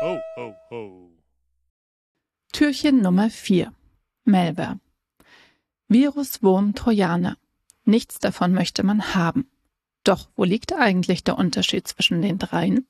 Ho, 0.00 0.20
ho, 0.36 0.54
ho. 0.70 1.10
Türchen 2.52 3.02
Nummer 3.02 3.30
4. 3.30 3.72
Malware. 4.24 4.78
Virus, 5.88 6.40
Wurm, 6.40 6.76
Trojaner. 6.76 7.36
Nichts 7.84 8.20
davon 8.20 8.52
möchte 8.52 8.84
man 8.84 9.16
haben. 9.16 9.50
Doch 10.04 10.28
wo 10.36 10.44
liegt 10.44 10.72
eigentlich 10.72 11.24
der 11.24 11.36
Unterschied 11.36 11.88
zwischen 11.88 12.22
den 12.22 12.38
dreien? 12.38 12.86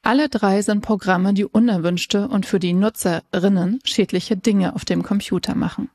Alle 0.00 0.30
drei 0.30 0.62
sind 0.62 0.80
Programme, 0.80 1.34
die 1.34 1.44
unerwünschte 1.44 2.28
und 2.28 2.46
für 2.46 2.58
die 2.58 2.72
Nutzerinnen 2.72 3.80
schädliche 3.84 4.38
Dinge 4.38 4.74
auf 4.74 4.86
dem 4.86 5.02
Computer 5.02 5.54
machen. 5.54 5.90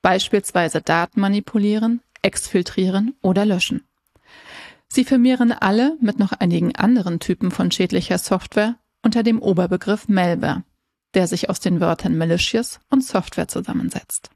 Beispielsweise 0.00 0.82
Daten 0.82 1.20
manipulieren, 1.20 2.00
exfiltrieren 2.20 3.14
oder 3.22 3.46
löschen. 3.46 3.84
Sie 4.88 5.04
firmieren 5.04 5.52
alle 5.52 5.96
mit 6.00 6.18
noch 6.18 6.32
einigen 6.32 6.74
anderen 6.74 7.20
Typen 7.20 7.52
von 7.52 7.70
schädlicher 7.70 8.18
Software 8.18 8.76
unter 9.02 9.22
dem 9.22 9.40
Oberbegriff 9.40 10.08
Malware, 10.08 10.64
der 11.14 11.26
sich 11.26 11.50
aus 11.50 11.60
den 11.60 11.80
Wörtern 11.80 12.16
malicious 12.16 12.80
und 12.90 13.04
Software 13.04 13.48
zusammensetzt. 13.48 14.30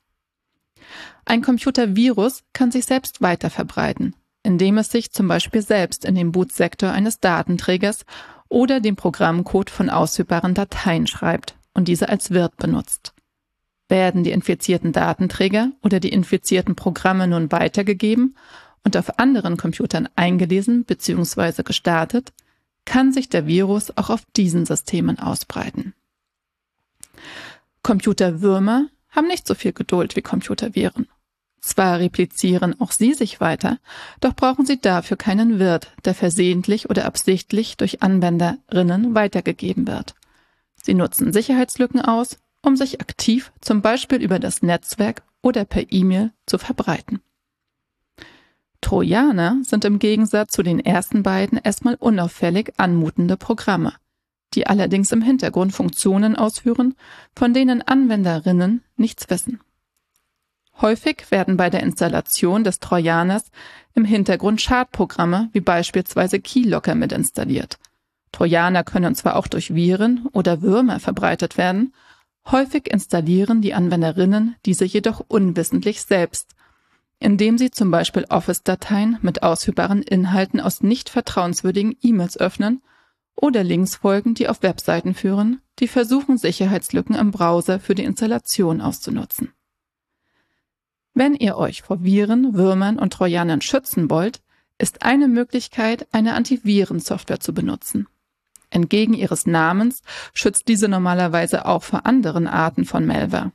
Ein 1.24 1.42
Computervirus 1.42 2.44
kann 2.52 2.70
sich 2.70 2.86
selbst 2.86 3.20
weiter 3.20 3.50
verbreiten, 3.50 4.14
indem 4.42 4.78
es 4.78 4.90
sich 4.90 5.10
zum 5.12 5.26
Beispiel 5.28 5.62
selbst 5.62 6.04
in 6.04 6.14
den 6.14 6.32
Bootsektor 6.32 6.90
eines 6.90 7.20
Datenträgers 7.20 8.04
oder 8.48 8.80
den 8.80 8.96
Programmcode 8.96 9.70
von 9.70 9.90
ausführbaren 9.90 10.54
Dateien 10.54 11.06
schreibt 11.06 11.56
und 11.74 11.88
diese 11.88 12.08
als 12.08 12.30
Wirt 12.30 12.56
benutzt. 12.56 13.12
Werden 13.88 14.24
die 14.24 14.30
infizierten 14.30 14.92
Datenträger 14.92 15.72
oder 15.82 16.00
die 16.00 16.12
infizierten 16.12 16.74
Programme 16.76 17.26
nun 17.28 17.50
weitergegeben 17.52 18.36
und 18.84 18.96
auf 18.96 19.18
anderen 19.18 19.56
Computern 19.56 20.08
eingelesen 20.14 20.84
bzw. 20.84 21.62
gestartet, 21.62 22.32
kann 22.86 23.12
sich 23.12 23.28
der 23.28 23.46
Virus 23.46 23.92
auch 23.96 24.08
auf 24.08 24.22
diesen 24.36 24.64
Systemen 24.64 25.18
ausbreiten. 25.18 25.92
Computerwürmer 27.82 28.86
haben 29.10 29.26
nicht 29.26 29.46
so 29.46 29.54
viel 29.54 29.72
Geduld 29.72 30.16
wie 30.16 30.22
Computerviren. 30.22 31.06
Zwar 31.60 31.98
replizieren 31.98 32.80
auch 32.80 32.92
sie 32.92 33.12
sich 33.14 33.40
weiter, 33.40 33.78
doch 34.20 34.34
brauchen 34.34 34.64
sie 34.64 34.80
dafür 34.80 35.16
keinen 35.16 35.58
Wirt, 35.58 35.92
der 36.04 36.14
versehentlich 36.14 36.88
oder 36.90 37.04
absichtlich 37.04 37.76
durch 37.76 38.02
Anwenderinnen 38.02 39.14
weitergegeben 39.14 39.86
wird. 39.86 40.14
Sie 40.80 40.94
nutzen 40.94 41.32
Sicherheitslücken 41.32 42.00
aus, 42.00 42.38
um 42.62 42.76
sich 42.76 43.00
aktiv 43.00 43.52
zum 43.60 43.82
Beispiel 43.82 44.22
über 44.22 44.38
das 44.38 44.62
Netzwerk 44.62 45.22
oder 45.42 45.64
per 45.64 45.92
E-Mail 45.92 46.32
zu 46.46 46.58
verbreiten. 46.58 47.20
Trojaner 48.80 49.58
sind 49.62 49.84
im 49.84 49.98
Gegensatz 49.98 50.52
zu 50.52 50.62
den 50.62 50.80
ersten 50.80 51.22
beiden 51.22 51.58
erstmal 51.58 51.94
unauffällig 51.94 52.72
anmutende 52.76 53.36
Programme, 53.36 53.94
die 54.54 54.66
allerdings 54.66 55.12
im 55.12 55.22
Hintergrund 55.22 55.72
Funktionen 55.72 56.36
ausführen, 56.36 56.94
von 57.36 57.54
denen 57.54 57.82
Anwenderinnen 57.82 58.82
nichts 58.96 59.28
wissen. 59.30 59.60
Häufig 60.80 61.30
werden 61.30 61.56
bei 61.56 61.70
der 61.70 61.82
Installation 61.82 62.62
des 62.62 62.80
Trojaners 62.80 63.50
im 63.94 64.04
Hintergrund 64.04 64.60
Schadprogramme 64.60 65.48
wie 65.52 65.60
beispielsweise 65.60 66.38
Keylogger 66.38 66.94
mit 66.94 67.12
installiert. 67.12 67.78
Trojaner 68.32 68.84
können 68.84 69.14
zwar 69.14 69.36
auch 69.36 69.46
durch 69.46 69.74
Viren 69.74 70.26
oder 70.32 70.60
Würmer 70.60 71.00
verbreitet 71.00 71.56
werden, 71.56 71.94
häufig 72.50 72.92
installieren 72.92 73.62
die 73.62 73.72
Anwenderinnen 73.72 74.56
diese 74.66 74.84
jedoch 74.84 75.24
unwissentlich 75.26 76.02
selbst, 76.02 76.55
indem 77.18 77.58
sie 77.58 77.70
zum 77.70 77.90
Beispiel 77.90 78.24
Office-Dateien 78.28 79.18
mit 79.22 79.42
ausführbaren 79.42 80.02
Inhalten 80.02 80.60
aus 80.60 80.82
nicht 80.82 81.08
vertrauenswürdigen 81.08 81.96
E-Mails 82.02 82.38
öffnen 82.38 82.82
oder 83.34 83.64
Links 83.64 83.96
folgen, 83.96 84.34
die 84.34 84.48
auf 84.48 84.62
Webseiten 84.62 85.14
führen, 85.14 85.60
die 85.78 85.88
versuchen, 85.88 86.38
Sicherheitslücken 86.38 87.14
im 87.14 87.30
Browser 87.30 87.80
für 87.80 87.94
die 87.94 88.04
Installation 88.04 88.80
auszunutzen. 88.80 89.52
Wenn 91.14 91.34
ihr 91.34 91.56
euch 91.56 91.82
vor 91.82 92.04
Viren, 92.04 92.54
Würmern 92.54 92.98
und 92.98 93.12
Trojanern 93.12 93.62
schützen 93.62 94.10
wollt, 94.10 94.40
ist 94.78 95.02
eine 95.02 95.28
Möglichkeit, 95.28 96.06
eine 96.12 96.34
Antivirensoftware 96.34 97.40
zu 97.40 97.54
benutzen. 97.54 98.06
Entgegen 98.68 99.14
ihres 99.14 99.46
Namens 99.46 100.02
schützt 100.34 100.68
diese 100.68 100.88
normalerweise 100.88 101.66
auch 101.66 101.82
vor 101.82 102.04
anderen 102.04 102.46
Arten 102.46 102.84
von 102.84 103.06
Malware. 103.06 103.52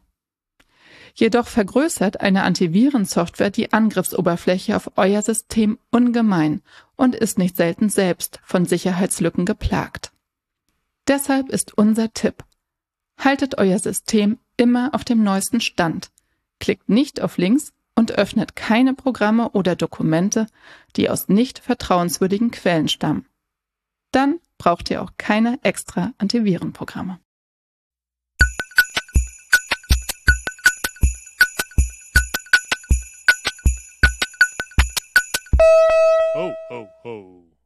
Jedoch 1.13 1.47
vergrößert 1.47 2.21
eine 2.21 2.43
Antivirensoftware 2.43 3.51
die 3.51 3.73
Angriffsoberfläche 3.73 4.75
auf 4.75 4.91
euer 4.95 5.21
System 5.21 5.77
ungemein 5.89 6.61
und 6.95 7.15
ist 7.15 7.37
nicht 7.37 7.57
selten 7.57 7.89
selbst 7.89 8.39
von 8.43 8.65
Sicherheitslücken 8.65 9.45
geplagt. 9.45 10.11
Deshalb 11.07 11.49
ist 11.49 11.77
unser 11.77 12.13
Tipp, 12.13 12.43
haltet 13.17 13.57
euer 13.57 13.79
System 13.79 14.37
immer 14.57 14.93
auf 14.93 15.03
dem 15.03 15.23
neuesten 15.23 15.61
Stand 15.61 16.11
klickt 16.61 16.87
nicht 16.87 17.19
auf 17.19 17.37
Links 17.37 17.73
und 17.93 18.13
öffnet 18.13 18.55
keine 18.55 18.93
Programme 18.93 19.49
oder 19.49 19.75
Dokumente, 19.75 20.47
die 20.95 21.09
aus 21.09 21.27
nicht 21.27 21.59
vertrauenswürdigen 21.59 22.51
Quellen 22.51 22.87
stammen. 22.87 23.25
Dann 24.11 24.39
braucht 24.57 24.89
ihr 24.89 25.01
auch 25.01 25.11
keine 25.17 25.59
extra 25.63 26.13
Antivirenprogramme. 26.17 27.19
Ho, 36.71 36.77
ho. 37.03 37.60